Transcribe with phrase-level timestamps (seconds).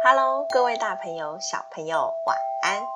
[0.00, 2.86] Hello，各位大朋友、小朋友，晚安！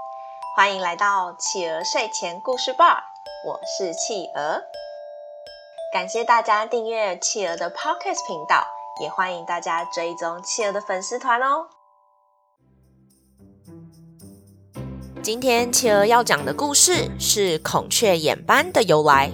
[0.54, 3.02] 欢迎来到企鹅睡前故事吧，
[3.44, 4.62] 我是企鹅。
[5.92, 8.64] 感谢大家订阅企鹅的 Podcast 频道，
[9.00, 11.66] 也欢迎大家追踪企鹅的粉丝团哦。
[15.25, 19.32] 今天企鹅要讲的故事是孔雀眼斑的由来。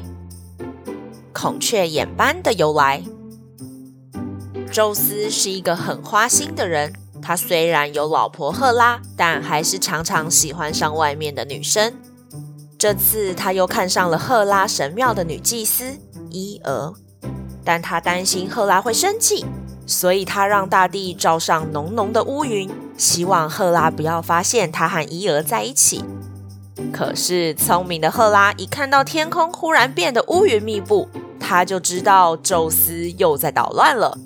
[1.35, 3.03] 孔雀眼斑的由来，
[4.73, 6.95] 宙斯是一个很花心的人。
[7.21, 11.95] 他虽然有老婆赫拉，但还是常常喜欢上外面的女生。
[12.79, 15.99] 这次他又看上了赫拉神庙的女祭司
[16.31, 16.95] 伊娥，
[17.65, 19.45] 但他担心赫拉会生气，
[19.87, 26.05] 所以他让大地罩上浓浓的乌云，希望赫拉不要发现他和伊娥在一起。
[26.93, 31.09] 可是聪明的赫拉一看到天空忽然变得乌云密布，
[31.41, 34.17] 他就知道宙斯又在捣乱了。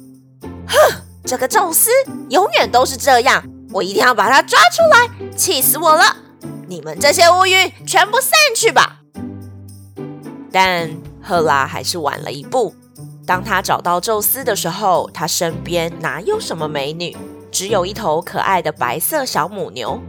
[0.68, 1.02] 哼！
[1.24, 1.90] 这个宙斯
[2.30, 6.16] 永远都是这样，我一定要把他抓出来，气死我了！
[6.66, 9.00] 你们这些乌云全部散去吧！
[10.50, 10.90] 但
[11.22, 12.74] 赫拉还是晚了一步。
[13.24, 17.16] 当他找到宙斯的时候，他身边哪有什么美女，
[17.52, 20.00] 只有一头可爱的白色小母牛。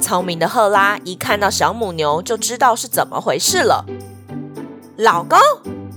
[0.00, 3.84] 聪明的赫拉一看到小母牛，就知道是怎么回事了。
[4.96, 5.38] 老公，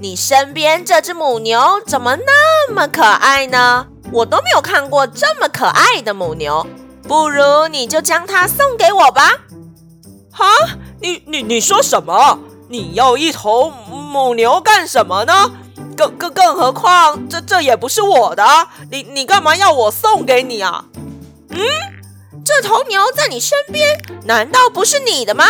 [0.01, 3.87] 你身边这只母牛怎么那么可爱呢？
[4.11, 6.65] 我都没有看过这么可爱的母牛，
[7.03, 9.31] 不如你就将它送给我吧。
[10.31, 10.45] 哈，
[11.01, 12.39] 你你你说什么？
[12.69, 15.51] 你要一头母牛干什么呢？
[15.97, 18.43] 更更更何况这这也不是我的，
[18.89, 20.85] 你你干嘛要我送给你啊？
[21.49, 21.59] 嗯，
[22.45, 25.45] 这头牛在你身边，难道不是你的吗？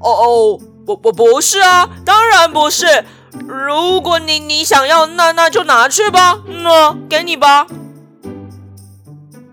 [0.00, 3.04] 哦哦，不不不是啊，当然不是。
[3.48, 7.66] 如果你你想要，那那就拿去吧，那给你吧。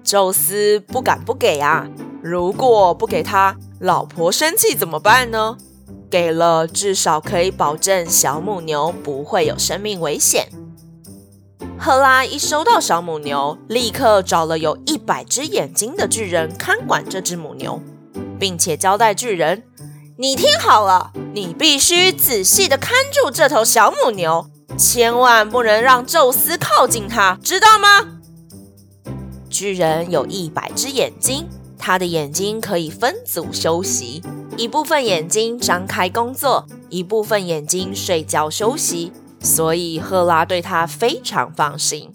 [0.04, 1.88] 宙斯不敢不给啊！
[2.22, 5.58] 如果不给他，老婆生气怎么办呢？
[6.09, 10.50] 给了，至少可以保证小母牛不会有生命危险。
[11.80, 17.81] 赫拉一收到小母牛，立刻找了有一百只眼睛的巨人看管这只母牛，
[18.38, 19.63] 并且交代巨人。
[20.22, 24.46] 你听好了，你必须仔细的看住这头小母牛，
[24.78, 28.20] 千万不能让宙斯靠近它，知道吗？
[29.50, 34.22] 巨人有一百只眼睛，他的眼睛可以分组休息，
[34.58, 42.12] 一部分眼睛张开工作，一部分眼睛睡觉休息，所以赫拉对他非常放心。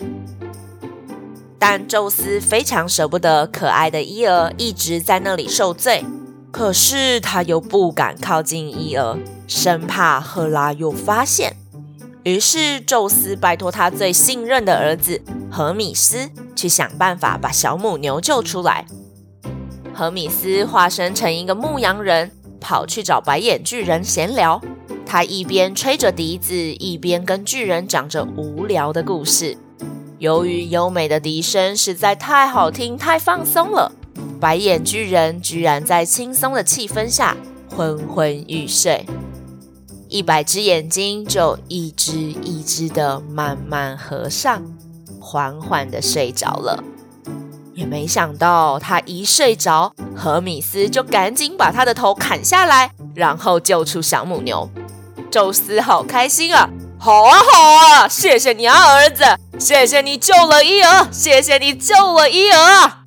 [1.59, 6.05] 但宙斯非常舍不得可爱的伊俄一直在那里受罪。
[6.51, 11.55] 可是他又不敢靠近伊俄，生怕赫拉又发现。
[12.23, 18.84] 于是宙斯拜托他最信任的儿子荷米斯去想办法把小母牛救出来。
[19.95, 24.61] 荷米斯化身成一个牧羊人，跑去找白眼巨人闲聊。
[25.07, 29.57] 他一边吹着笛子，一边跟巨人讲着无聊的故事。
[30.19, 33.93] 由于优美的笛声实在太好听，太放松了。
[34.41, 37.36] 白眼巨人居然在轻松的气氛下
[37.74, 39.06] 昏昏欲睡，
[40.08, 44.62] 一百只眼睛就一只一只的慢慢合上，
[45.20, 46.84] 缓缓的睡着了。
[47.74, 54.68] 也没想到他一睡着，荷米斯就赶紧把他的头砍下来，然后救出小母牛。
[55.30, 56.70] 宙斯好开心啊！
[56.98, 59.24] 好啊好啊，谢谢你啊儿子，
[59.58, 63.06] 谢谢你救了伊俄，谢谢你救了伊俄！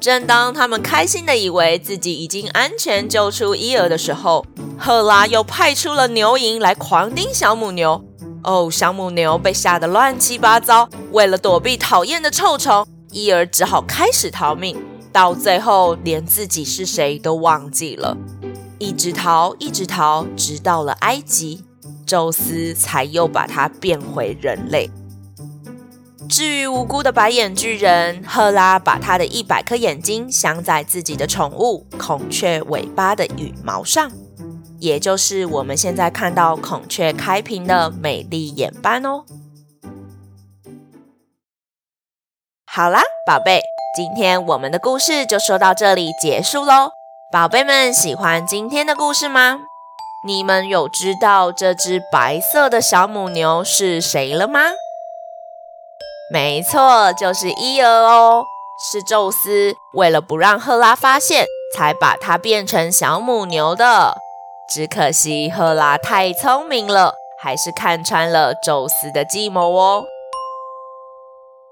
[0.00, 4.46] 正当他们开心的以为自己已经安全救出伊尔的时候，
[4.78, 8.04] 赫拉又派出了牛蝇来狂叮小母牛。
[8.44, 10.88] 哦，小母牛被吓得乱七八糟。
[11.10, 14.80] 为了躲避讨厌的臭虫，伊尔只好开始逃命，
[15.10, 18.16] 到最后连自己是谁都忘记了，
[18.78, 21.64] 一直逃，一直逃，直到了埃及，
[22.06, 24.88] 宙斯才又把它变回人类。
[26.28, 34.10] 至于无辜的白眼巨人，赫拉把他的一百颗眼睛镶在自己的宠物孔雀尾巴的羽毛上，
[34.80, 39.24] 也就是我们现在看到孔雀开屏的美丽眼斑哦。
[42.66, 43.62] 好啦，宝贝，
[43.96, 46.90] 今天我们的故事就说到这里结束喽。
[47.32, 49.60] 宝贝们喜欢今天的故事吗？
[50.26, 54.60] 你们有知道这只白色的小母牛是谁了吗？
[56.30, 58.44] 没错就是伊尔哦。
[58.78, 64.18] 是宙斯为了不让赫拉发现才把它变成小母牛的。
[64.68, 70.04] 只可惜赫拉太聪明了还是看穿了宙斯的计谋哦。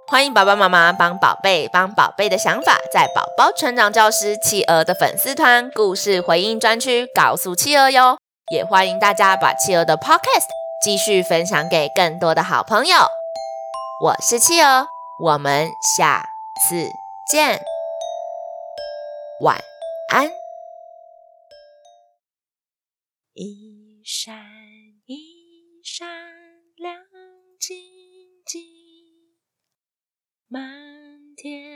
[0.07, 8.17] 欢迎爸爸妈妈帮宝贝帮宝贝的想法在宝宝成长教师企鹅的粉丝团故事回应专区告诉企鹅哟。
[8.53, 10.49] 也欢迎大家把企鹅的 podcast
[10.83, 13.24] 继续分享给更多的好朋友。
[14.05, 14.87] 我是七哦
[15.19, 16.27] 我们下
[16.69, 16.91] 次
[17.33, 17.59] 见。
[19.41, 19.59] 晚
[20.11, 20.29] 安。
[23.33, 24.45] 一闪
[25.07, 26.07] 一闪
[26.77, 27.03] 亮
[27.59, 27.79] 晶
[28.45, 28.61] 晶
[30.49, 30.61] 满
[31.35, 31.74] 天